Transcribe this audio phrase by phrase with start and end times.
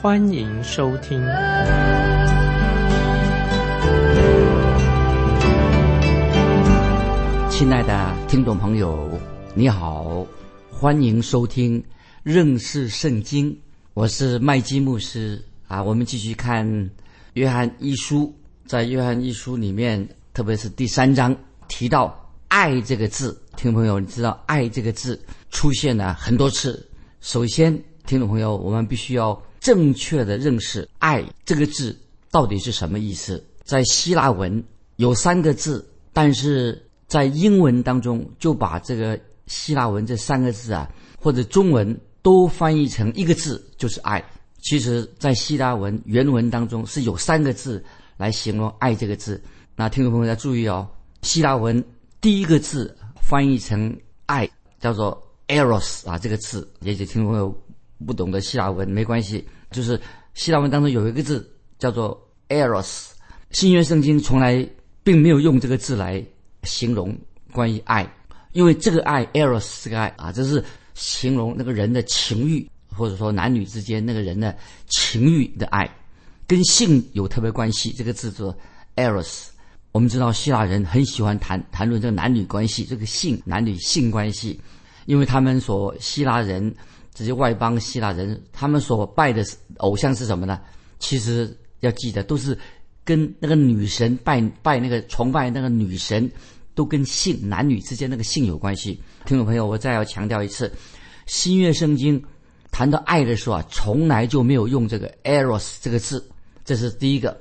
[0.00, 1.20] 欢迎收听。
[7.50, 9.10] 亲爱的听众朋友，
[9.54, 10.24] 你好，
[10.70, 11.82] 欢迎收听
[12.22, 13.58] 认识圣经。
[13.92, 15.82] 我是麦基牧师啊。
[15.82, 16.64] 我们继续看
[17.32, 18.32] 约翰一书，
[18.66, 21.36] 在约翰一书里面，特别是第三章。
[21.66, 26.88] 提到“爱”这个字，听众朋友，你知道“爱”这个字出现了很多次。
[27.20, 27.76] 首先，
[28.06, 31.94] 听众朋友，我们必须要正确的认识“爱”这个字
[32.30, 33.44] 到底是什么意思。
[33.64, 34.64] 在希腊文
[34.96, 44.24] 有三个字，但是在英文当中就把这个希腊文这三个字啊，或者中文都翻译成一个字，就是“爱”。
[44.62, 47.84] 其实，在希腊文原文当中是有三个字
[48.16, 49.38] 来形容“爱”这个字。
[49.76, 50.88] 那听众朋友要注意哦。
[51.20, 51.84] 希腊文
[52.22, 53.94] 第一个字翻译成
[54.24, 54.48] “爱”，
[54.80, 57.54] 叫做 “eros” 啊，这个字，也许听众朋友
[58.06, 60.00] 不懂得希腊文没关系，就是
[60.34, 63.10] 希腊文当中有一个字叫做 “eros”。
[63.50, 64.68] 新约圣经从来
[65.02, 66.22] 并没有用这个字来
[66.64, 67.16] 形容
[67.52, 68.06] 关于爱，
[68.52, 70.62] 因为这个爱 “eros” 这个爱啊，这是
[70.94, 74.54] 形容那个人的情欲，或者说男女之间那个人的
[74.86, 75.88] 情欲的爱，
[76.46, 77.92] 跟性有特别关系。
[77.92, 78.56] 这个字做
[78.96, 79.46] “eros”。
[79.92, 84.60] 我们知道希腊人很喜欢谈谈论这个男女关系，这个性男女性关系，
[85.06, 86.72] 因为他们所希腊人
[87.18, 89.44] 这些外邦希腊人，他们所拜的
[89.78, 90.60] 偶像是什么呢？
[91.00, 92.56] 其实要记得，都是
[93.02, 96.30] 跟那个女神拜拜那个崇拜那个女神，
[96.76, 99.02] 都跟性男女之间那个性有关系。
[99.26, 100.72] 听众朋友，我再要强调一次，
[101.26, 102.22] 新约圣经
[102.70, 106.24] 谈到爱的时候啊，从来就没有用这个 eros 这个字，
[106.64, 107.36] 这是第一个。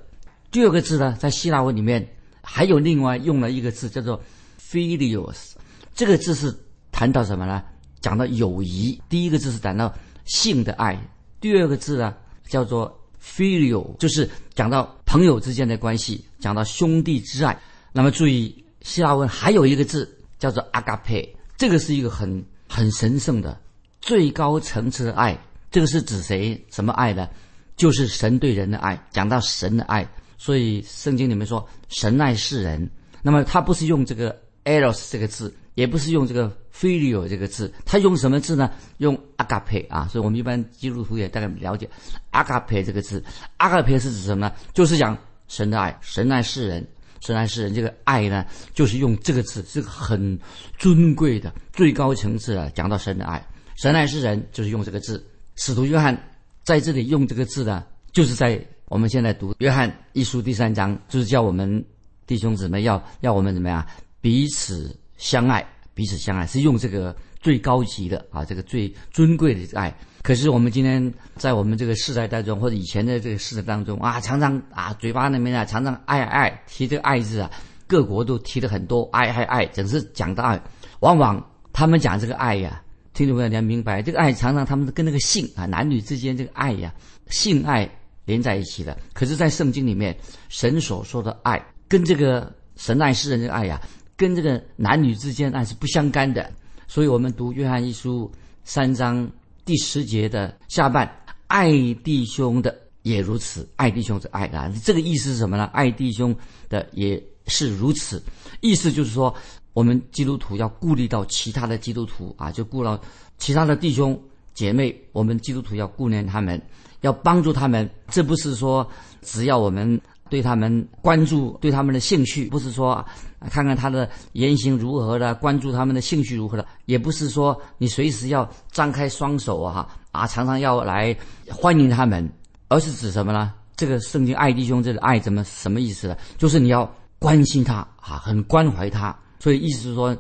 [0.50, 2.08] 第二个字呢，在希腊文里面。
[2.50, 4.24] 还有另外用了一个字叫做
[4.58, 5.52] “filios”，
[5.94, 6.58] 这个字是
[6.94, 7.62] 谈到什么呢？
[8.08, 8.98] 讲到友谊。
[9.10, 10.98] 第一个字是谈到性的爱，
[11.42, 12.16] 第二个字呢
[12.48, 17.60] 叫做 “filio”，就是讲到朋友之间的关系，讲到兄弟之爱。
[17.92, 20.10] 那么注意，希腊文还有一个字
[20.40, 23.60] 叫做 “agape”，这个是一个很很神圣的
[24.00, 25.38] 最高层次的爱。
[25.70, 26.66] 这个是指谁？
[26.72, 27.28] 什么爱呢？
[27.76, 28.98] 就是神对人的爱。
[29.12, 30.10] 讲到神的爱。
[30.38, 32.90] 所以圣经里面说神爱世人，
[33.22, 38.72] 那么他不是用这个 eros 这个字，也不是用这个 filio 这个字，他用什么字呢？
[38.98, 40.08] 用 agape 啊。
[40.12, 41.88] 所以我们一般基督徒也大概了解
[42.32, 43.24] agape 这个字。
[43.60, 44.54] agape 是指什么呢？
[44.74, 45.16] 就是讲
[45.48, 46.88] 神的爱，神爱世人，
[47.22, 47.72] 神爱世人。
[47.72, 48.44] 这个爱呢，
[48.74, 50.40] 就是用这个字，是很
[50.80, 52.68] 尊贵的最高层次啊。
[52.74, 55.24] 讲到神的爱，神爱世人，就是用这个字。
[55.58, 56.20] 使徒约翰
[56.64, 58.60] 在这里用这个字呢，就是在。
[58.90, 61.86] 我们现在读约翰一书第三章，就是叫我们
[62.26, 63.86] 弟兄姊妹要要我们怎么样
[64.22, 69.94] 彼此相爱，彼此相爱是用这个最高级的啊，这个最尊贵的爱。
[70.24, 77.52] 可是我们今天在我们这个世代当中，或者以前的这个世代当中啊，常常啊嘴巴里面啊常常爱爱提这个爱字啊，
[77.86, 80.62] 各国都提的很多爱爱爱，总是讲到爱。
[81.02, 82.82] 往往他们讲这个爱呀，
[83.14, 86.94] 听众朋友你要明白，这个爱常常他们跟那个性啊，男女之间这个爱呀，
[87.30, 87.90] 性爱。
[88.28, 90.14] 连在一起的，可是，在圣经里面，
[90.50, 93.82] 神所说的爱，跟这个神爱世人的爱呀，
[94.18, 96.52] 跟这个男女之间爱是不相干的。
[96.88, 98.30] 所以，我们读约翰一书
[98.64, 99.30] 三章
[99.64, 101.10] 第十节的下半，
[101.48, 101.72] 爱
[102.04, 104.70] 弟兄的也如此，爱弟兄是爱啊。
[104.84, 105.66] 这个意思是什么呢？
[105.66, 106.36] 爱弟兄
[106.68, 108.22] 的也是如此，
[108.62, 109.34] 意思就是说，
[109.74, 113.00] 我们基督徒要顾虑到其他的基督徒啊，就顾到
[113.38, 114.20] 其他的弟兄
[114.54, 116.62] 姐妹，我们基督徒要顾念他们。
[117.02, 118.86] 要帮助他们，这不是说
[119.22, 123.06] 只要我们对他们关注，对他们的兴趣，不是说
[123.50, 131.16] 看看他的言行如何的，关注他们的兴趣如何的，也不是说你随时要张开双手啊，啊，常常要来
[131.50, 132.30] 欢迎他们，
[132.68, 133.54] 而是指什么呢？
[133.76, 136.18] 这个圣经爱弟兄，这个爱怎么什么意思呢？
[136.38, 136.90] 就是你要
[137.20, 139.18] 关心他啊，很关怀他。
[139.40, 140.16] 所以意思是说，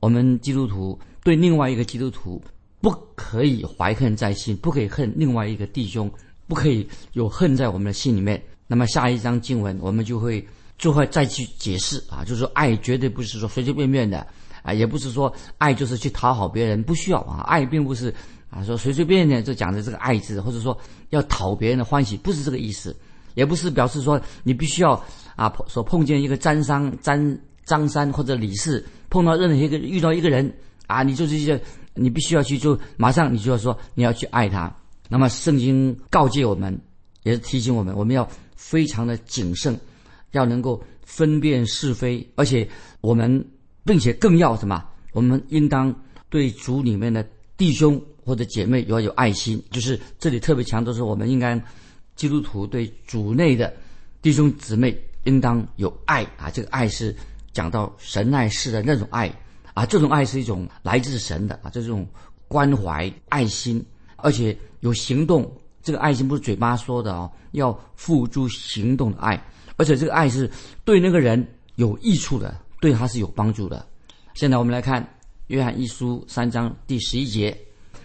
[0.00, 2.42] 我们基督徒对另外一个基督徒。
[2.80, 6.10] 不可以怀恨在心，不可以恨另外一个弟兄，
[6.46, 8.38] 不可以有恨在我们的心里面。
[8.66, 10.46] 那么下一章经文，我们就会
[10.78, 14.26] 就会再去解释啊，就是说爱绝对不是说随随便便的
[14.62, 18.12] 啊，也不是说爱就是去讨好别人，不需要啊，爱并不是
[18.50, 20.76] 啊说随随便便就讲的这个爱字，或者说
[21.10, 22.94] 要讨别人的欢喜，不是这个意思。
[23.34, 24.92] 也不是表示说你必须要
[25.34, 30.56] 啊所碰见一个张商、张张三或者李四，碰到任何一个遇到一个人
[30.86, 31.60] 啊，你就是一些
[31.94, 34.72] 你必须要去就马上你就要说你要去爱他。
[35.08, 36.80] 那么圣经告诫我们，
[37.24, 38.28] 也是提醒我们，我们要
[38.66, 39.78] 非常的谨慎，
[40.30, 42.66] 要能够分辨是非，而且
[43.02, 43.46] 我们
[43.84, 44.82] 并且更要什么？
[45.12, 45.94] 我们应当
[46.30, 47.22] 对主里面的
[47.58, 51.62] 弟兄或者姐妹要有爱心，就是这里特别强调是，我们应该
[52.16, 53.70] 基督徒对主内的
[54.22, 56.48] 弟兄姊妹应当有爱啊！
[56.50, 57.14] 这个爱是
[57.52, 59.30] 讲到神爱世的那种爱
[59.74, 62.08] 啊，这种爱是一种来自神的啊，这种
[62.48, 63.84] 关怀爱心，
[64.16, 65.44] 而且有行动。
[65.84, 69.40] 这个爱心不是嘴巴说的哦，要付诸行动的爱，
[69.76, 70.50] 而且这个爱是
[70.82, 71.46] 对那个人
[71.76, 73.86] 有益处的，对他是有帮助的。
[74.32, 75.02] 现在我们来看
[75.48, 77.56] 《约翰一书》三章第十一节，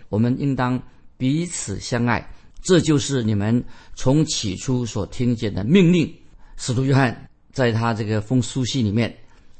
[0.09, 0.79] 我们应当
[1.17, 2.29] 彼此相爱，
[2.61, 3.63] 这就是你们
[3.95, 6.13] 从起初所听见的命令。
[6.57, 9.15] 使徒约翰在他这个封书信里面，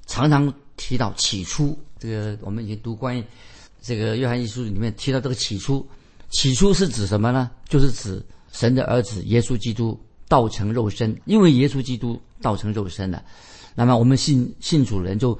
[0.05, 1.79] 常常提到起初。
[1.97, 3.23] 这个我们已经读关于
[3.81, 5.87] 这个《约翰一书》里面提到这个起初，
[6.29, 7.51] 起初是指什么呢？
[7.67, 13.23] 就是指神的儿子耶稣基督道成肉身，因为耶稣基督道成肉身了，
[13.75, 15.37] 那么我们信信主人就。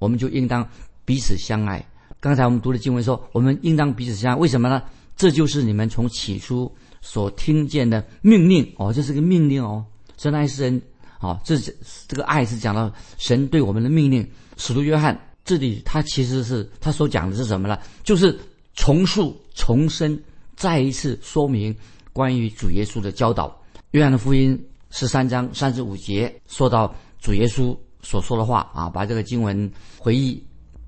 [0.00, 0.64] 我们就应当
[1.04, 1.84] 彼此相爱。
[2.20, 4.80] 刚才我们读的经文说，我们应当彼此相爱，为什么呢？
[5.16, 9.84] 这就是你们从起初所听见的命令哦，这是个命令哦。
[10.16, 10.80] 神爱世人，
[11.18, 11.58] 哦，这
[12.06, 14.24] 这个爱是讲到神对我们的命令。
[14.56, 17.76] 使徒约翰这里他其实是他所讲的是什么呢？
[18.04, 18.38] 就是
[18.78, 20.16] 重塑、重生、
[20.56, 21.74] 再一次说明
[22.12, 23.54] 关于主耶稣的教导。
[23.90, 24.58] 约翰的福音
[24.90, 27.76] 十三章三十五节说到主耶稣。
[28.00, 30.36] 所说的话啊，把这个经文回忆《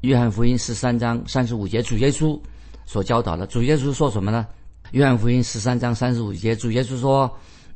[0.03, 2.41] 约翰福音》十三章三十五节，主耶稣
[2.87, 3.49] 所教导的。
[3.49, 4.47] 主耶稣说什么呢？
[4.93, 7.29] 《约翰福音》十三章三十五节，主耶稣说：“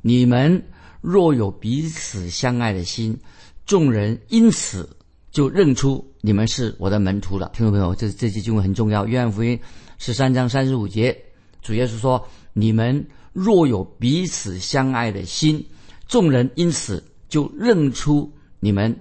[0.02, 0.62] 你们
[1.00, 3.19] 若有彼此相爱的心，
[3.66, 4.88] 众人因此
[5.32, 9.05] 就认出你们是我的门徒了。”听众朋友，这这句经文很重要。
[9.06, 9.58] 《约翰福音》
[10.06, 11.18] 十三章三十五节，
[11.62, 13.02] 主耶稣说：“你们
[13.32, 15.64] 若有彼此相爱的心，
[16.06, 18.30] 众人因此就认出
[18.60, 18.94] 你们。”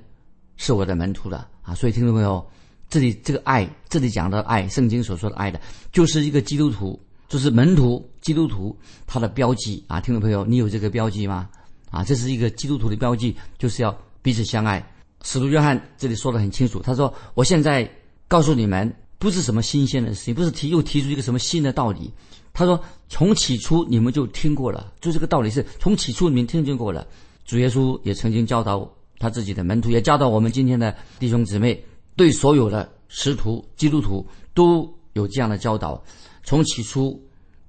[0.56, 1.76] 是我的门徒了啊！
[1.76, 2.42] 所以听众朋友，
[2.88, 5.60] 这里这个爱，这里讲的爱，圣经所说的爱的，
[5.92, 6.98] 就是一个基督徒，
[7.28, 8.74] 就是门徒基督徒
[9.06, 10.00] 他的标记啊！
[10.00, 11.50] 听众朋友，你有这个标记吗？
[11.92, 14.82] 啊，这是一个基督徒的标记，就是要彼此相爱。
[15.22, 17.92] 使徒约翰这里说的很清楚，他说：“我现在
[18.30, 18.90] 告诉你们，
[19.24, 22.12] 不是什么新鲜的事情，不是提又提出一个什么新的道理。
[22.52, 22.78] 他说，
[23.08, 27.08] 从起初你们就听过了，就这个道理是从起初你们听见过了。
[27.46, 28.86] 主耶稣也曾经教导。”
[29.20, 31.82] 他自己的门徒也教导我们今天的弟兄姊妹，
[32.18, 36.04] 对所有的师徒基督徒都有这样的教导。
[36.44, 37.18] 从起初，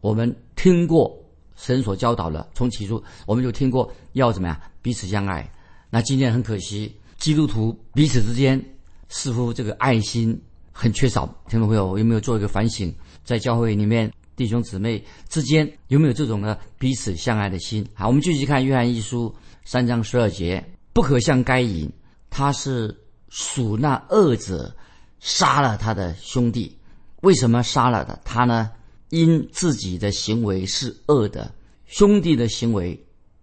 [0.01, 1.17] 我们听过
[1.55, 5.49] 神所教导的，从起初我们就听过要怎么样彼此相爱。
[5.89, 8.61] 那今天很可惜，基督徒彼此之间
[9.09, 10.37] 似乎这个爱心
[10.77, 11.25] 很缺少。
[11.49, 12.93] 听众朋友有没有做一个反省？
[13.25, 17.87] 在教会里面，弟兄姊妹之间有没有这种的彼此相爱的心？
[17.95, 19.35] 好，我们继续看约翰一书
[19.65, 20.63] 三章十二节。
[20.93, 21.91] 不可像该隐，
[22.31, 22.95] 他是
[23.29, 24.75] 属那恶者，
[25.21, 26.77] 杀了他的兄弟。
[27.23, 28.15] 为什么杀了他？
[28.25, 28.71] 他呢？
[29.11, 31.53] 因自己的行为是恶的，
[31.87, 33.01] 兄弟的行为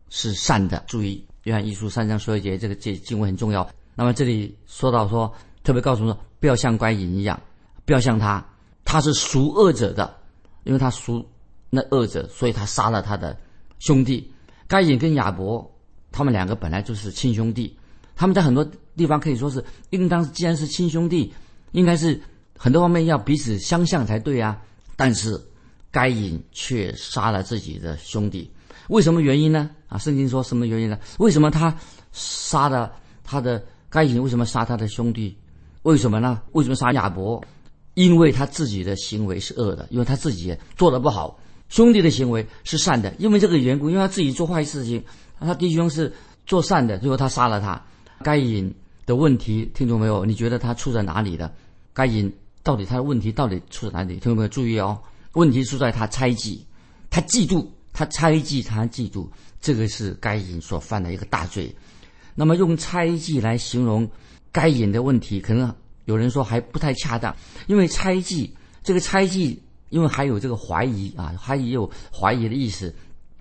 [0.09, 0.83] 是善的。
[0.87, 3.69] 注意，约翰一书三章十二节，这个这经文很重要。
[3.95, 7.39] 那么这里说到说，特别告诉说，不要像该隐一样，
[7.85, 8.45] 不要像他，
[8.83, 10.17] 他是属恶者的，
[10.63, 11.25] 因为他属
[11.69, 13.37] 那恶者，所以他杀了他的
[13.79, 14.31] 兄弟。
[14.67, 15.69] 该隐跟亚伯。
[16.13, 17.73] 他们两个本来就是亲兄弟，
[18.17, 21.33] 他们在很多地方可以说是应当，既然是亲兄弟，
[21.71, 22.19] 应该是
[22.57, 24.61] 很多方面要彼此相向才对啊。
[24.97, 25.41] 但是
[25.89, 28.51] 该隐却杀了自己的兄弟，
[28.89, 29.69] 为什么原因呢？
[29.87, 30.99] 啊，圣经说什么原因呢？
[31.17, 31.73] 为什么他
[32.11, 32.91] 杀了
[33.23, 34.21] 他的该隐？
[34.21, 35.37] 为什么杀他的兄弟？
[35.83, 36.41] 为什么呢？
[36.51, 37.43] 为什么杀亚伯？
[37.93, 41.37] 因为他自己的行为是恶的，因为他自己做的不好，
[41.69, 45.03] 兄弟的行为是善的，因为这个缘故，因为他自己做坏事情。
[45.39, 46.13] 他弟兄是
[46.45, 47.83] 做善的，最后他杀了他。
[48.23, 48.73] 该隐
[49.05, 50.23] 的问题，听懂没有？
[50.23, 51.51] 你觉得他出在哪里的？
[51.93, 54.13] 该隐到底他的问题到底出在哪里？
[54.13, 54.97] 听懂没有注意哦，
[55.33, 56.63] 问题出在他猜忌，
[57.09, 59.27] 他嫉妒，他猜忌，他嫉妒，
[59.59, 61.75] 这个是该隐所犯的一个大罪。
[62.35, 64.07] 那么用猜忌来形容
[64.51, 65.73] 该隐的问题，可能
[66.05, 67.35] 有人说还不太恰当，
[67.67, 72.93] 因为猜忌这个猜忌，因为还有这个怀疑啊，还也有怀疑的意思。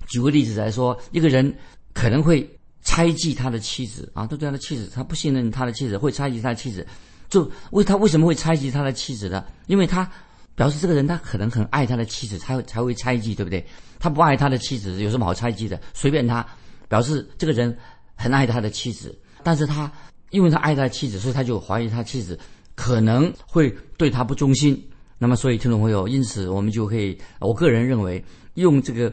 [0.08, 1.54] 举个例子来说，一个人。
[1.92, 2.48] 可能会
[2.82, 6.86] 猜忌他的妻子啊，都对他的妻子，他不信任他的妻子，会猜忌他的妻子。
[7.28, 9.44] 就为他为什么会猜忌他的妻子呢？
[9.66, 10.08] 因为他
[10.54, 13.66] 表示这个人他可能很爱他的妻子，才会才会猜忌，对不对？
[13.98, 15.78] 他不爱他的妻子，有什么好猜忌的？
[15.92, 16.46] 随便他，
[16.88, 17.76] 表示这个人
[18.14, 19.90] 很爱他的妻子，但是他
[20.30, 22.38] 因为他爱他妻子，所以他就怀疑他妻子
[22.74, 24.80] 可能会对他不忠心。
[25.18, 29.10] 那么，所以听众朋友，因此我们就可以，我个人认为，用这个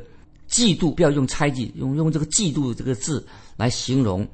[0.49, 3.25] 嫉妒，不要用猜忌，用用这个嫉妒这个字
[3.57, 4.25] 来形容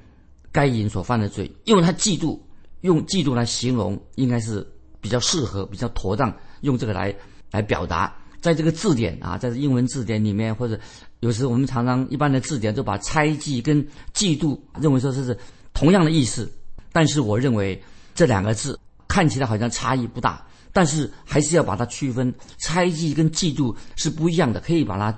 [0.51, 2.39] 该隐所犯的罪，因为他嫉妒，
[2.81, 4.63] 用嫉妒来形容，应该是
[5.01, 7.15] 比较适合、比较妥当，用这个来
[7.49, 8.15] 来表达。
[8.39, 10.77] 在这个字典啊，在英文字典里面，或者
[11.21, 13.81] 有时我们常常一般的字典就把猜忌跟
[14.13, 15.35] 嫉妒认为说这是
[15.73, 16.51] 同样的意思，
[16.93, 17.83] 但是我认为
[18.15, 22.33] 这两个字看起来好像差异不大，但是还是要把它区分。
[22.59, 25.13] 猜忌跟嫉妒是不一样的，可以把它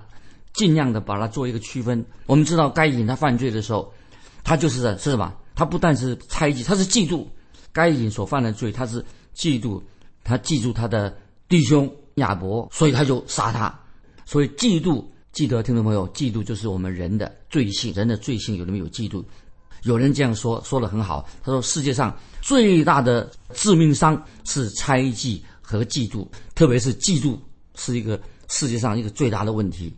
[0.54, 2.04] 尽量的把它做一个区分。
[2.26, 3.94] 我们知道该隐他犯罪的时候，
[4.44, 5.32] 他就是是什么？
[5.54, 7.28] 他不但是猜忌，他是嫉妒
[7.72, 9.00] 该隐所犯的罪，他是
[9.36, 9.80] 嫉妒，
[10.24, 11.16] 他嫉妒他的
[11.48, 11.94] 弟兄。
[12.16, 13.78] 亚伯，所以他就杀他。
[14.26, 15.04] 所以嫉妒，
[15.34, 17.94] 记得听众朋友，嫉妒就是我们人的罪性。
[17.94, 19.22] 人的罪性有没有嫉妒？
[19.86, 21.28] 有人这样说，说的很好。
[21.44, 27.38] 他说，世界上最大的致命伤是猜忌和嫉妒，特别是嫉妒
[27.76, 29.92] 是一个世界上一个最大的问题。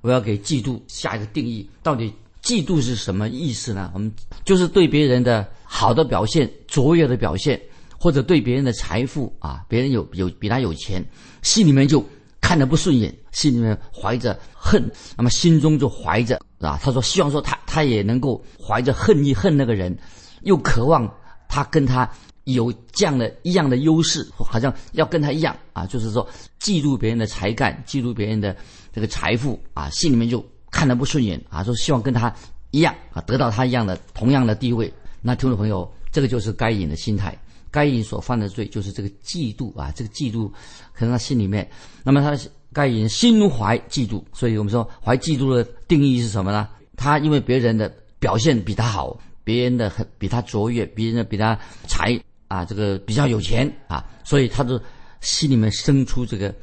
[0.00, 3.90] 我要给嫉妒下一个定义，到底嫉妒是什么意思呢？
[3.94, 4.12] 我们
[4.44, 7.60] 就是对别人的好的表现、卓越的表现。
[7.96, 11.02] 或者对别人的财富啊，别人有有比他有钱，
[11.40, 12.04] 心里面就
[12.44, 14.84] 看得不顺眼，心里面怀着恨，
[15.16, 19.96] 那么心中就怀着啊，他说希望说他他也能够怀着恨意恨那个人，
[20.42, 21.10] 又渴望
[21.48, 22.06] 他跟他
[22.44, 26.28] 有这样的一样的优势，好像要跟他一样啊，就是说
[26.60, 28.54] 嫉妒别人的才干，嫉妒别人的
[28.92, 32.30] 这个财富啊，心里面就看得不顺眼啊，说希望跟他
[32.72, 34.92] 一样啊，得到他一样的同样的地位。
[35.22, 37.36] 那听众朋友，这个就是该隐的心态。
[37.72, 40.48] 该隐所犯的罪就是这个嫉妒啊，这个嫉妒
[40.92, 41.68] 可能他心里面，
[42.04, 42.40] 那么他
[42.72, 46.68] 该隐心怀嫉妒，所以我们说怀嫉妒的定义是什么呢？
[46.96, 52.16] 他因为别人的表现比他好，别人的很比他卓越，别人的比他才
[52.46, 54.80] 啊，这个比较有钱啊，所以他的
[55.20, 56.54] 心里面生出这个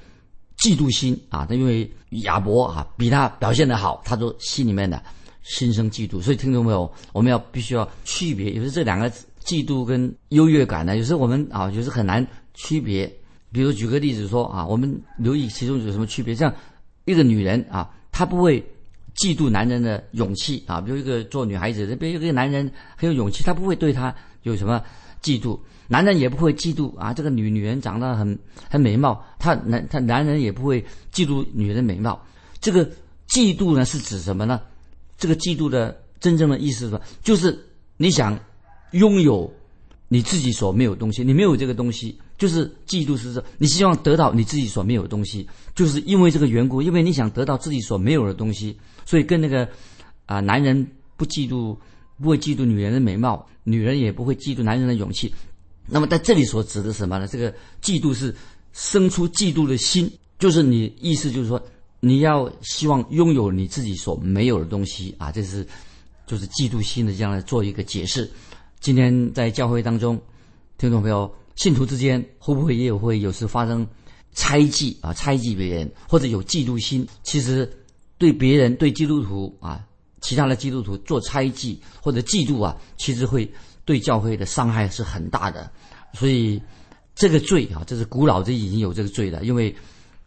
[0.60, 1.46] 嫉妒心啊。
[1.46, 1.92] 他因为
[2.24, 5.04] 亚伯啊比他表现的好，他就心里面的
[5.44, 6.22] 心生嫉妒。
[6.22, 9.12] 所以听众朋友，我们要必须要区别，也是这两个。
[9.44, 13.12] 嫉妒跟优越感呢，有时候我们啊，就是很难区别。
[13.52, 16.34] 比如举个例子说啊，我们留意其中有什么区别？
[16.34, 16.54] 像
[17.06, 18.64] 一个女人啊，她不会
[19.16, 20.80] 嫉妒男人的勇气啊。
[20.80, 24.82] 比如一个做女孩子的，比如一个男人很有勇气，她不会对他有什么
[25.22, 25.60] 嫉妒。
[25.88, 30.82] 男人也不会嫉妒啊，这个女女人长得很很美貌，他男他男人也不会
[31.12, 32.24] 嫉妒女人美貌。
[32.62, 32.86] 这个
[33.28, 34.62] 嫉妒呢是指什么呢？
[35.18, 37.60] 这个嫉妒的真正的意思是，就是
[37.98, 38.40] 你想。
[38.92, 39.52] 拥有
[40.08, 49.68] 你自己所没有东西，你没有这个东西，就是嫉妒，是说你希望得到你自己所没有的东西，就是因为这个缘故，因为你想得到自己所没有的东西，所以跟那个
[50.26, 51.78] 啊男人不嫉妒，
[52.22, 55.34] 不会嫉妒女人的美貌，女人也不会嫉妒男人的勇气。
[55.88, 57.28] 那么在这里所指的什么呢？
[57.28, 58.36] 这个嫉妒是
[58.74, 61.62] 生出嫉妒的心，就是你意思就是说
[62.02, 65.66] 你要希望拥有你自己所没有的东西啊，这是
[66.28, 68.30] 就是嫉妒心的这样来做一个解释。
[68.82, 70.20] 今天在教会当中，
[70.80, 73.88] 听众朋友，信徒之间会不会也有会有时发生
[74.32, 75.14] 猜忌啊？
[75.14, 77.08] 猜忌别人或者有嫉妒心？
[77.22, 77.72] 其实
[78.18, 79.88] 对别人对基督徒啊，
[80.22, 83.48] 其他的基督徒做猜忌或者嫉妒啊，其实会
[83.86, 85.72] 对教会的伤害是很大的。
[86.14, 86.60] 所以
[87.14, 89.76] 这个罪啊，这是古老就已经有这个罪了，因为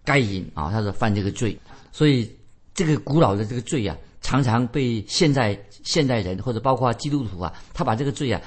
[0.04, 1.58] 该隐啊，他是犯这个罪，
[1.90, 2.30] 所以
[2.72, 3.98] 这个古老的这个罪啊。
[4.24, 8.40] 常常被现在现代人或者包括基督徒啊，他把这个罪啊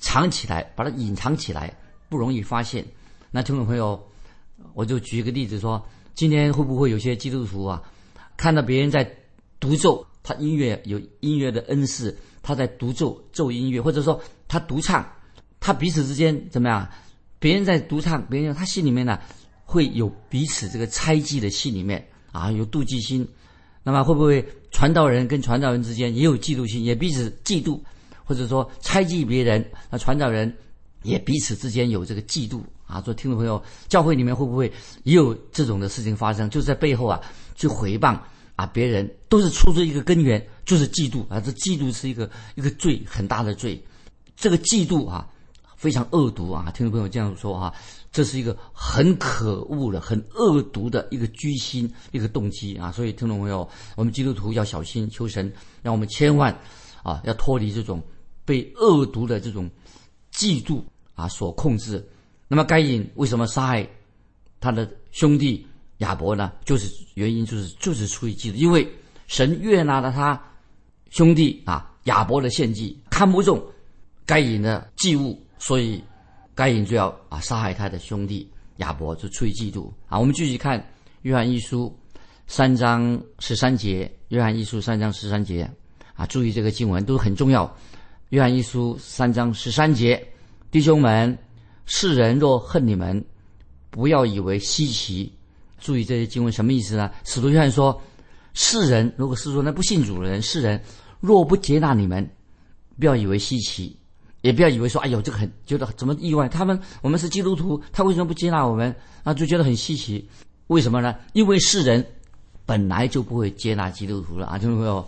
[0.00, 1.72] 藏起来，把它隐藏起来，
[2.08, 2.84] 不容易发现。
[3.30, 4.08] 那听众朋友，
[4.74, 5.80] 我就举一个例子说，
[6.16, 7.80] 今天会不会有些基督徒啊，
[8.36, 9.08] 看到别人在
[9.60, 15.08] 独奏，他音乐有音乐的恩赐，他在独奏奏音乐，或者说他独唱，
[15.60, 16.88] 他彼此之间怎么样？
[17.38, 19.20] 别人在独唱，别人他心里面呢
[19.64, 23.28] 会有彼此这个猜忌的心里面啊，有妒忌心。
[23.82, 27.80] 那么会不会传道人跟传道人之间也有嫉妒心，也彼此嫉妒，
[28.24, 29.64] 或者说猜忌别人？
[29.90, 30.52] 那传道人
[31.02, 33.02] 也彼此之间有这个嫉妒啊？
[33.02, 34.72] 说听众朋友，教会里面会不会
[35.02, 36.48] 也有这种的事情发生？
[36.48, 37.20] 就是在背后啊
[37.56, 38.18] 去回谤
[38.56, 41.40] 啊别人，都是出自一个根源，就是嫉妒啊！
[41.40, 43.82] 这嫉妒是一个一个罪，很大的罪。
[44.36, 45.28] 这个嫉妒啊
[45.76, 46.70] 非常恶毒啊！
[46.70, 47.74] 听众朋友这样说啊。
[48.12, 52.90] 这是一个很可恶的、很恶毒的一个居心、一个动机啊！
[52.90, 56.52] 所以听众朋友，我们基督徒要小心求神，让我们千万
[57.04, 58.02] 啊要脱离这种
[58.44, 59.70] 被恶毒的这种
[60.34, 60.82] 嫉妒
[61.14, 62.04] 啊所控制。
[62.48, 63.88] 那么该隐为什么杀害
[64.58, 65.64] 他的兄弟
[65.98, 66.52] 亚伯呢？
[66.64, 68.86] 就是原因就是就是出于嫉妒，因为
[69.28, 70.42] 神悦纳了他
[71.10, 73.64] 兄弟啊亚伯的献祭，看不中
[74.26, 76.02] 该隐的祭物，所以
[76.60, 80.18] 该隐就要啊杀害他的兄弟亚伯，就出于嫉妒啊。
[80.18, 80.86] 我们继续看
[81.22, 81.90] 约翰一书
[82.46, 85.66] 三章十三节，约翰一书三章十三节
[86.12, 87.74] 啊，注意这个经文都很重要。
[88.28, 90.22] 约翰一书三章十三节，
[90.70, 91.38] 弟兄们，
[91.86, 93.24] 世人若恨你们，
[93.88, 95.32] 不要以为稀奇。
[95.78, 97.10] 注意这些经文什么意思呢？
[97.24, 97.98] 使徒约翰说，
[98.52, 100.78] 世人如果是说那不信主的人，世人
[101.20, 102.30] 若不接纳你们，
[102.98, 103.96] 不要以为稀奇，
[104.42, 106.48] 也不要以为说，哎呦，这个很觉得怎么意外？
[106.48, 108.94] 他们我们是基督徒，他为什么不接纳我们？
[109.22, 110.28] 啊，就觉得很稀奇。
[110.68, 111.14] 为什么呢？
[111.32, 112.04] 因为世人
[112.64, 115.06] 本来就不会接纳基督徒了啊，听众朋友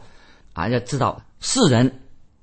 [0.52, 1.90] 啊，要知道世人。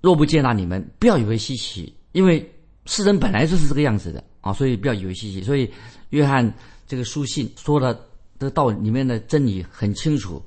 [0.01, 2.49] 若不接纳你们，不要以为稀奇，因为
[2.85, 5.43] 世人本来就是这个样子的啊，所以不要以为稀奇。
[5.43, 5.69] 所以，
[6.11, 6.53] 约翰
[6.87, 7.93] 这个书信说的
[8.39, 10.41] 这个道里面的真理很清楚。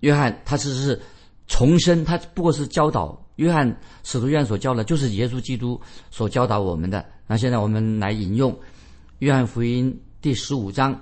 [0.00, 1.00] 约翰他只是
[1.46, 3.16] 重生，他不过是教导。
[3.40, 5.80] 约翰使徒约翰所教的，就是耶稣基督
[6.10, 7.02] 所教导我们的。
[7.26, 8.54] 那现在我们来引用
[9.20, 10.94] 约翰福音第十五章，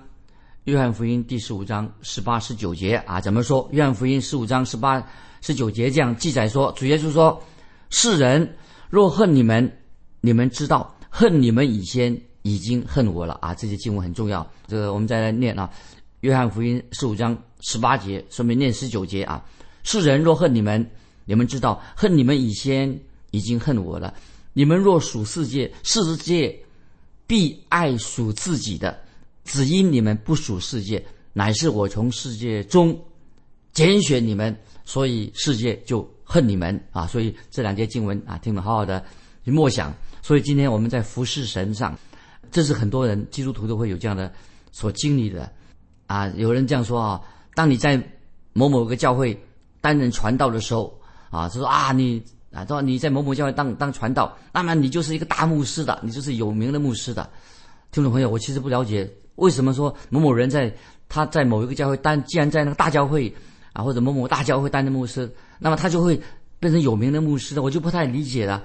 [0.62, 3.68] 约翰福音第十五章十八十九节啊，怎么说？
[3.73, 5.04] 约翰福音十五章十八
[5.40, 7.42] 十九节这样记载说，主耶稣说。
[7.90, 8.54] 世人
[8.88, 9.68] 若恨你们，
[10.21, 13.52] 你们知道恨你们以前已经恨我了啊！
[13.52, 14.47] 这些经文很重要。
[14.68, 15.68] 这个我们再来念啊，
[16.21, 19.45] 《约翰福音》十五章十八节，顺便念十九节啊。
[19.83, 20.88] 世人若恨你们，
[21.29, 22.99] 你们知道恨你们以前
[23.31, 24.13] 已经恨我了。
[24.55, 26.59] 你们若属世界，世界
[27.27, 28.93] 必爱属自己的；
[29.45, 31.05] 只因你们不属世界，
[31.35, 32.99] 乃是我从世界中
[33.73, 36.09] 拣选你们，所以世界就。
[36.31, 37.07] 恨你们啊！
[37.07, 39.03] 所以这两节经文啊，听得好好的
[39.47, 39.95] 去默想。
[40.21, 41.99] 所以今天我们在服侍神上，
[42.51, 44.31] 这是很多人基督徒都会有这样的
[44.71, 45.51] 所经历的
[46.07, 46.29] 啊。
[46.37, 47.23] 有人这样说啊：
[47.55, 47.99] 当你在
[48.53, 49.43] 某某个教会
[49.81, 50.98] 担任传道的时候
[51.31, 57.29] 啊，就说啊你啊，说你在某某教会当当传道，那么你就是一个大牧师的，你就是有名的牧师的。
[57.91, 60.75] 听众朋友，我其实不了解为什么说某某人在
[61.09, 63.35] 他在某一个教会当，既然在那个大教会
[63.73, 65.31] 啊，或者某某大教会担任牧师。
[65.59, 66.21] 那么他就会
[66.61, 68.62] 变成有名的牧师的，我就不太理解了，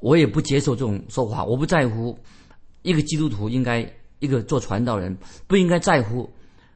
[0.00, 1.44] 我也不接受这种说法。
[1.44, 2.18] 我不在乎
[2.82, 6.30] 一个基督徒应该一个做传道人不应该在乎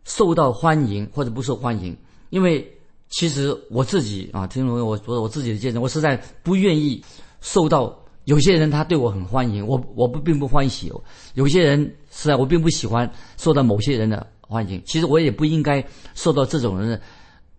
[0.05, 1.96] 受到欢迎或者不受欢迎，
[2.31, 2.79] 因为
[3.11, 7.03] 其实我自己啊，听众朋友，我我我自己的见证，我实在不愿意
[7.40, 10.88] 受到有些人他对我很欢迎，我我不并不欢喜；
[11.35, 17.01] 有些人实在我并不喜欢受到某些人的欢迎，其实我也不应该受到这种人的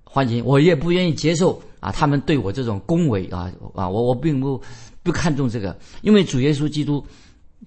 [0.04, 1.62] 欢迎，我也不愿意接受。
[1.82, 4.62] 啊，他们对我这种恭维啊啊，我我并不
[5.02, 7.04] 不看重这个，因为主耶稣基督，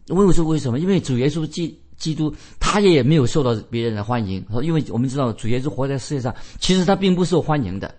[0.06, 0.78] 问我说为什么？
[0.78, 7.94] 因为主耶稣基基督他也没有受到别人的欢迎，说因为我们知道主耶稣活在世界上，其实他并不受欢迎的。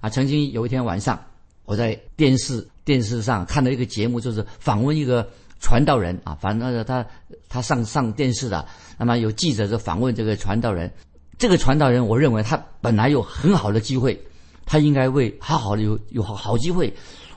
[0.00, 1.18] 啊，曾经有一天晚上，
[1.64, 5.28] 我在电视电视上看到一个节目，就是访问一个
[5.60, 7.06] 传道人啊，反正他
[7.48, 8.66] 他上上电视的，
[8.98, 10.92] 那么有记者就访问这个传道人，
[11.38, 14.20] 这个传道人，我认为他本来有很好的机会。
[14.64, 16.90] 他应该为好好的有有好好机会，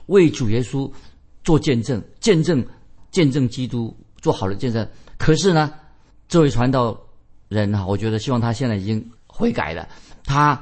[0.06, 0.90] 为主耶稣
[1.42, 2.64] 做见证，见证
[3.10, 4.88] 见证基督，做好的见证。
[5.18, 5.74] 可是呢，
[6.28, 6.98] 这位传道
[7.48, 9.88] 人啊，我觉得希望他现在已经悔改了。
[10.24, 10.60] 他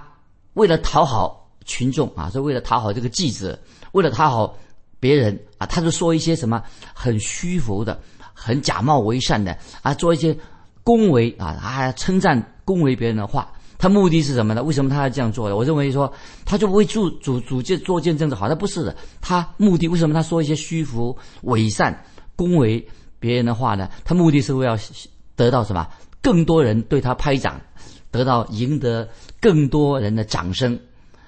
[0.55, 3.59] 为了讨好群众啊，是为了讨好这个记者，
[3.93, 4.57] 为了讨好
[5.01, 6.63] 别人啊，他就说一些什么
[6.95, 7.99] 很虚浮的、
[8.33, 10.37] 很假冒为善的啊，做一些
[10.83, 13.51] 恭维啊啊称赞恭维别人的话。
[13.77, 14.63] 他目的是什么呢？
[14.63, 15.57] 为什么他要这样做的？
[15.57, 16.11] 我认为说，
[16.47, 18.97] 他就不会做主主见做见证的好，他不是的。
[19.21, 22.87] 他目的为什么他说一些虚浮伪善、恭维
[23.19, 23.91] 别人的话呢？
[24.03, 24.79] 他目的是为了
[25.37, 25.89] 得到什么？
[26.21, 27.61] 更多人对他拍掌，
[28.11, 29.09] 得到赢得
[29.41, 30.79] 更多人的掌声。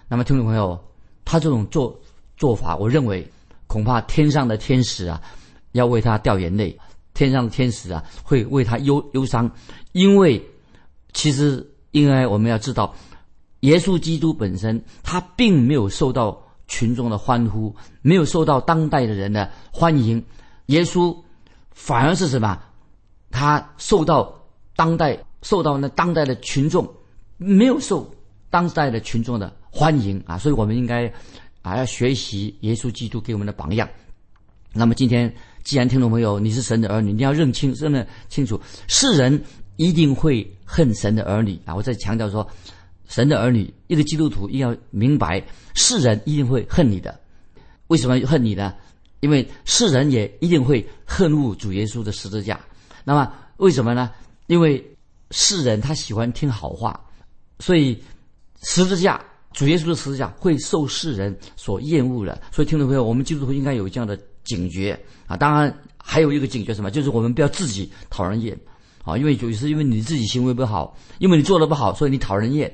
[0.08, 0.78] 那么，听众朋友，
[1.24, 2.00] 他这种做
[2.36, 3.26] 做法，我认为
[3.66, 5.20] 恐怕天上的天使啊，
[5.72, 6.76] 要为他掉眼泪；
[7.14, 9.50] 天上的天使啊，会为他忧忧伤，
[9.92, 10.42] 因为
[11.12, 11.72] 其实。
[11.92, 12.94] 因为我们要知道，
[13.60, 16.38] 耶稣基督本身他并没有受到
[16.68, 20.22] 群众的欢呼，没有受到当代的人的欢迎。
[20.66, 21.16] 耶稣
[21.70, 22.60] 反而是什么？
[23.36, 24.34] 他受到
[24.74, 26.90] 当代受到那当代的群众
[27.36, 28.10] 没有受
[28.48, 30.38] 当代的群众的欢迎啊！
[30.38, 31.06] 所以我们应该
[31.60, 33.86] 啊要学习耶稣基督给我们的榜样。
[34.72, 35.30] 那么今天，
[35.64, 39.44] 既然听众朋友你是神的儿女，你要认清认得清楚世人。
[39.78, 41.74] 一定会恨神的儿女啊！
[41.74, 42.48] 我在强调说，
[43.08, 45.44] 神的儿女，一个基督徒一定要明白，
[45.74, 47.20] 世人一定会恨你的。
[47.88, 48.72] 为什么恨你呢？
[49.20, 52.58] 因为世人也一定会恨恶主耶稣的十字架。
[53.06, 54.10] 那么为什么呢？
[54.48, 54.84] 因为
[55.30, 57.00] 世人他喜欢听好话，
[57.60, 57.96] 所以
[58.64, 62.42] 十字架主耶稣的十字架会受世人所厌恶的。
[62.50, 65.36] 所以，听众朋友，我们基督徒应该有这样的警觉啊！
[65.36, 66.90] 当然，还有一个警觉什么？
[66.90, 68.58] 就是我们不要自己讨人厌
[69.04, 69.16] 啊！
[69.16, 72.72] 因为有时因为你自己行为不好，因为你做的不好，所以你讨人厌。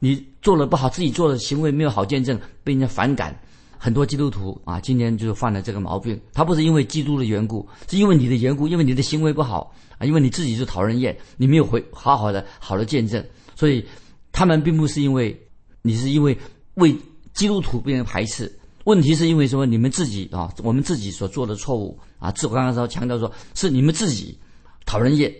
[0.00, 3.38] 你做的不好，自己做的行为没有好见证，被人家反感。
[3.84, 6.18] 很多基督徒啊，今天就犯了这个毛病。
[6.32, 13.22] 他不是因为基督的缘故，是因为你的缘故，因为你的行为不好啊，因为你自己就讨人厌，你没有回好好的好的见证，
[13.54, 13.84] 所以
[14.32, 15.38] 他们并不是因为
[15.82, 16.34] 你是因为
[16.76, 16.96] 为
[17.34, 18.50] 基督徒被人排斥。
[18.84, 19.66] 问题是因为什么？
[19.66, 22.32] 你们自己啊，我们自己所做的错误啊。
[22.32, 24.38] 自我刚刚说强调说是你们自己
[24.86, 25.30] 讨人厌。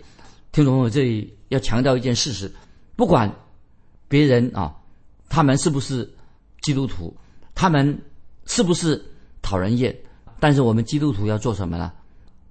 [0.51, 2.53] 听众朋友，这里要强调一件事实：
[2.95, 3.27] 不管
[4.07, 4.75] 别人啊，
[5.29, 6.07] 他们是不是
[6.61, 7.11] 基督徒，
[7.55, 7.99] 他们。
[8.45, 9.03] 是不是
[9.41, 9.95] 讨人厌？
[10.39, 11.91] 但是我们基督徒要做什么呢？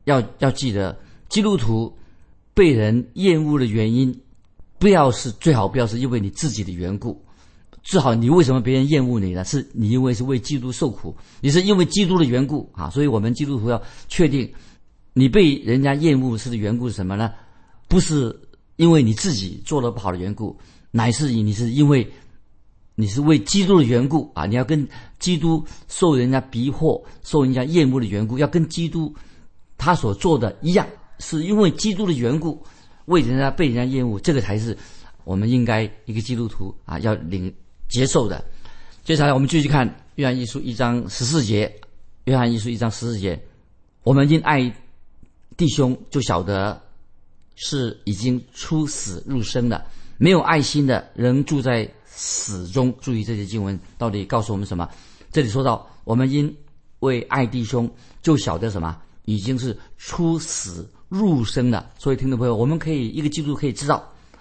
[0.04, 1.96] 要要记得，基督徒
[2.54, 4.18] 被人厌恶的原因，
[4.78, 7.22] 不要是最好不要是因为你自己的缘故。
[7.82, 9.44] 最好你为什么别人厌恶你呢？
[9.44, 12.88] 是你因为是为基督受苦，你是因为基督的缘故啊。
[12.90, 14.50] 所以我们基督徒要确定，
[15.12, 17.32] 你被人家厌恶是的缘故是什么呢？
[17.86, 18.34] 不是
[18.76, 20.58] 因为你自己做的不好的缘故，
[20.90, 22.10] 乃是你是因为。
[22.96, 24.46] 你是为基督的缘故啊！
[24.46, 24.86] 你要跟
[25.18, 29.12] 基督受人家逼迫、受人家厌恶的缘故，要跟基督
[29.76, 30.86] 他所做的一样，
[31.18, 32.62] 是因为基督的缘故，
[33.06, 34.78] 为人家被人家厌恶，这个才是
[35.24, 37.52] 我们应该一个基督徒啊要领
[37.88, 38.44] 接受的。
[39.02, 41.80] 接下来我们继续看约翰一书一章十四节，
[42.26, 43.42] 约翰一书一章十四节，
[44.04, 44.72] 我们因爱
[45.56, 46.80] 弟兄就晓得
[47.56, 49.84] 是已经出死入生的，
[50.16, 51.92] 没有爱心的人住在。
[52.16, 54.88] 始终注意这些经文到底告诉我们什么？
[55.32, 56.56] 这里说到，我们因
[57.00, 57.90] 为爱弟兄，
[58.22, 58.96] 就晓得什么？
[59.24, 61.90] 已经是出死入生了。
[61.98, 63.96] 所以，听众朋友，我们可以一个基督可以知道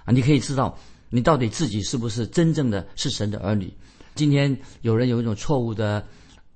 [0.06, 0.78] 啊，你可以知道
[1.10, 3.74] 你到底自己是不是真正的是神的儿女。
[4.14, 6.06] 今天有人有一种错误的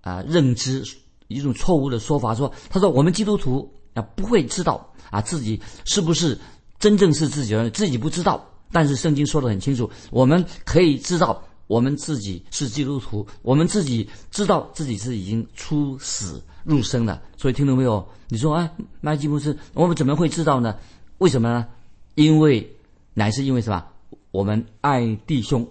[0.02, 0.84] 啊认知，
[1.30, 6.38] 一种错误的说法，说他说我们基督徒啊不会知道啊自己是不是
[6.78, 8.46] 真正是自己儿女，自己不知道。
[8.72, 17.22] 但是圣经说的很清楚，我们可以知道我们自己是基督徒，我们自己知道自己是已经出死入生了。
[17.38, 18.08] 所以听到没有？
[18.28, 20.76] 你说啊，麦基姆斯，我们怎么会知道呢？
[21.20, 21.68] 为什么呢？
[22.16, 22.76] 因为
[23.14, 23.86] 乃是因为什么？
[24.32, 25.66] 我们爱弟兄。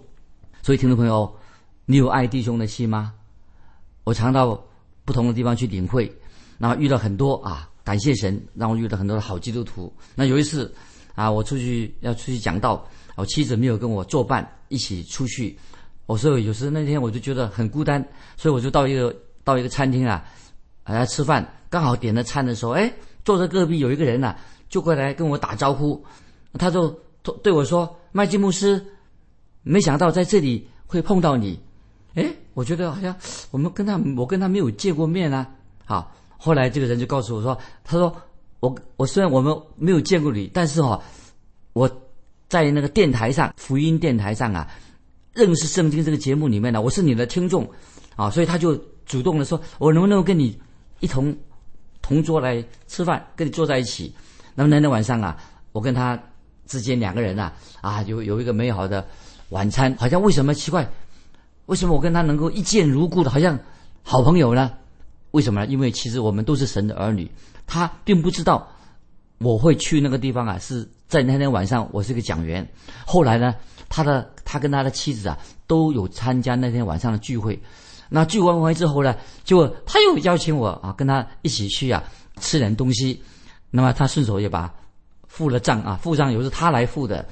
[0.63, 1.35] 所以听众朋友，
[1.85, 3.13] 你有爱弟兄的心吗？
[4.03, 4.65] 我常到
[5.05, 6.11] 不同的地方去领会，
[6.57, 9.93] 然后遇到很多啊，感谢神让我遇到很多的好基督徒。
[10.15, 10.73] 那有一次。
[11.17, 15.57] 啊，我出去要出去讲道，我妻子没有跟我作伴一起出去。
[16.05, 20.23] 我说有时那天我就觉得很孤单，所以我就到一个到一个餐厅啊，
[20.85, 21.43] 来吃饭。
[21.71, 22.93] 刚好点了餐的时候，哎，
[23.25, 24.35] 坐在隔壁有一个人呐，
[24.69, 26.05] 就过来跟我打招呼。
[26.53, 26.87] 他就
[27.41, 28.85] 对我说：“麦基牧师，
[29.63, 31.59] 没想到在这里会碰到你。”
[32.13, 33.15] 哎，我觉得好像
[33.49, 35.49] 我们跟他我跟他没有见过面啊。
[35.83, 38.15] 好，后来这个人就告诉我说：“他说。”
[38.59, 41.01] 我我虽然我们没有见过你，但是哈，
[41.73, 41.89] 我
[42.49, 44.67] 在那个电台上福音电台上啊，
[45.33, 47.69] 认识圣经这个节目里面呢，我是你的听众，
[48.15, 50.59] 啊，所以他就主动的说，我能不能跟你
[50.99, 51.35] 一同
[52.01, 54.13] 同桌来吃饭，跟你坐在一起？
[54.55, 55.37] 那么那天晚上啊，
[55.71, 56.19] 我跟他
[56.65, 59.05] 之间两个人啊，啊，有有一个美好的
[59.49, 60.89] 晚餐，好像为什么奇怪？
[61.67, 63.59] 为什么我跟他能够一见如故的，好像
[64.01, 64.71] 好朋友呢？
[65.37, 65.67] 为什么呢？
[65.67, 67.29] 因为其实我们都是神的儿女。
[67.67, 68.67] 他并不知道
[69.37, 72.67] 我会去那个地方啊，是在那天晚上，我是个讲员。
[73.05, 73.53] 后来呢，
[73.87, 77.61] 他的他跟他的妻子啊都有参加那天晚上的聚会。
[78.09, 82.03] 那聚完会之后呢，就他又邀请我啊，跟他一起去啊
[82.39, 83.21] 吃点东西。
[83.69, 84.73] 那么他顺手也把
[85.27, 87.23] 付了账啊，付账由是他来付的。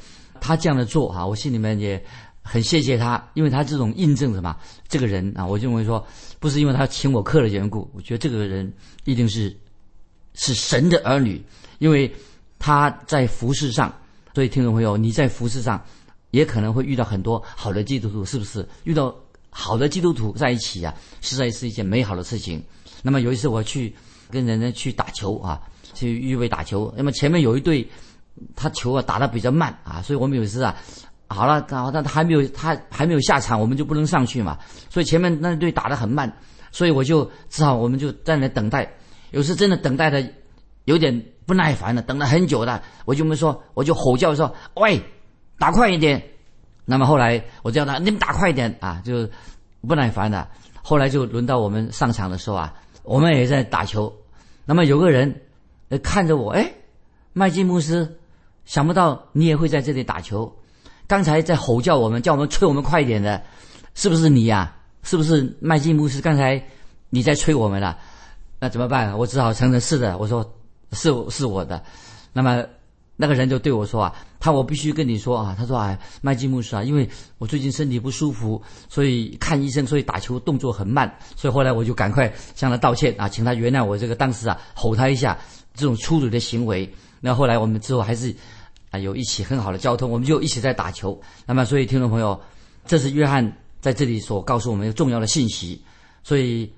[0.42, 2.06] 他这样的做啊，我心里面也
[2.46, 4.56] 很谢谢他，因为他这种印证什么？
[4.88, 6.08] 这个人啊，我认为说
[6.40, 8.72] 不是因为他请我客的缘故，我觉得这个人
[9.04, 9.54] 一定是。
[10.38, 11.42] 是神的儿女，
[11.80, 12.14] 因为
[12.60, 13.98] 他在服饰上，
[14.34, 15.82] 所以听众朋友，你在服饰上
[16.32, 18.68] 也可能会遇到很多好的基督徒，是不是？
[18.84, 19.16] 遇到
[19.50, 22.62] 好的基督徒在一起啊，实在是一件美好的事情。
[23.02, 23.96] 那么有一次我去
[24.30, 25.62] 跟人家去打球啊，
[25.94, 27.88] 去预备打球，那么前面有一队，
[28.58, 30.76] 他球啊打得比较慢啊，所以我们有时啊，
[31.28, 34.58] 好了，然后他还没有他还没有下场，我们就不能上去嘛，
[34.90, 36.32] 所以前面那队打得很慢，
[36.72, 38.90] 所以我就只好我们就在那等待。
[39.32, 40.26] 有时真的等待的
[40.86, 45.02] 有点不耐烦了，等了很久了，我就没说，我就吼叫说：“喂，
[45.58, 46.22] 打快一点！”
[46.86, 49.28] 那么后来我叫他：“你们打快一点啊！”就
[49.88, 50.48] 不耐烦了。
[50.84, 54.16] 后来就轮到我们上场的时候啊，我们也在打球。
[54.64, 55.42] 那么有个人
[56.04, 56.72] 看着我，哎，
[57.34, 58.20] 麦基牧师，
[58.66, 60.56] 想不到你也会在这里打球。
[61.08, 63.42] 刚才在吼叫我们，叫我们催我们快一点的，
[63.94, 66.20] 是不是你呀、是不是麦基牧师？
[66.20, 66.62] 刚才
[67.10, 67.98] 你在催我们了，
[68.60, 69.18] 那怎么办？
[69.18, 70.18] 我只好承认是的。
[70.18, 70.44] 我说
[70.94, 71.84] 是是我的。
[72.34, 72.66] 那么
[73.16, 85.38] 那个人就对我说啊，他我必须跟你说啊，他说哎，麦基牧师啊，因为我最近身体不舒服，所以看医生，所以打球动作很慢，所以后来我就赶快向他道歉啊，请他原谅我这个当时啊吼他一下
[85.76, 86.92] 这种粗鲁的行为。
[87.22, 88.36] 那后来我们之后还是
[89.00, 91.20] 有一起很好的交通，我们就一起在打球。
[91.46, 92.40] 那么所以听众朋友，
[92.86, 95.82] 这是约翰在这里所告诉我们一个重要的信息。
[96.24, 96.72] 所以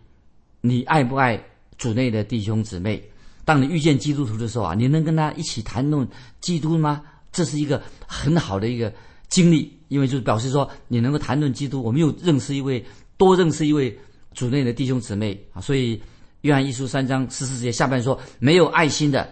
[0.61, 1.41] 你爱不爱
[1.77, 3.01] 主内的弟兄姊妹？
[3.45, 6.05] 当你遇见基督徒的时候啊，你能跟他一起谈论
[6.41, 7.01] 基督吗？
[7.31, 8.91] 这是一个很好的一个
[9.29, 12.83] 经历，因为就是表示说你能够谈论基督，我们又认识一位
[13.15, 13.97] 多认识一位
[14.33, 15.61] 主内的弟兄姊妹啊。
[15.61, 16.01] 所以
[16.41, 19.29] 约翰一书三章十四节下半说，没有爱心的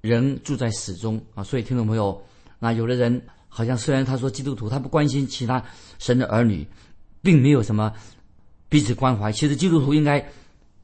[0.00, 1.44] 人住在死中啊。
[1.44, 2.18] 所以听众朋友，
[2.58, 5.62] 那有的人好像虽然他说基督徒，他不关心其他
[5.98, 6.66] 神的儿女，
[7.22, 7.92] 并没有什么
[8.68, 9.30] 彼此关怀。
[9.32, 10.24] 其实基督徒应该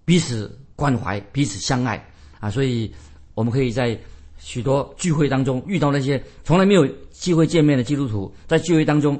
[0.04, 2.02] 彼此关怀，彼此相爱。
[2.40, 2.92] 啊，所以
[3.34, 3.98] 我们可以在
[4.38, 9.18] 许多聚会当中遇到那些从来没有机会见面的基督徒，在聚会当中，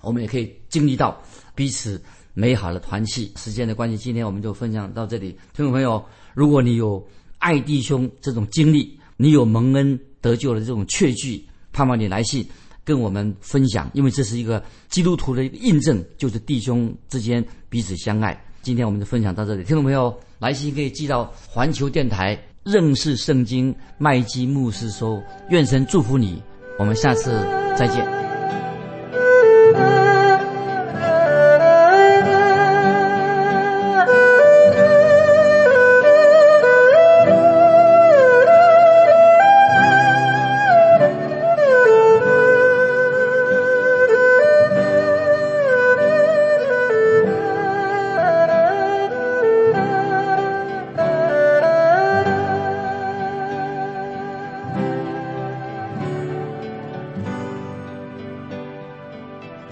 [0.00, 1.22] 我们也可以经历到
[1.54, 3.30] 彼此美好的团契。
[3.36, 5.30] 时间的关系，今天我们就分享到这里。
[5.54, 6.02] 听众朋友，
[6.34, 7.06] 如果你有
[7.38, 12.46] 爱弟兄这种经历，你有蒙恩得救的这种确据，盼望你来信
[12.84, 18.38] 跟我们分享，因为这是一个基督徒的一个印证，就是弟兄之间彼此相爱。
[18.62, 22.38] 今天我们就分享到这里，听众朋友来信可以寄到环球电台。
[22.64, 26.40] 认识圣经麦基牧师说：“愿神祝福你，
[26.78, 27.32] 我们下次
[27.76, 28.06] 再见。”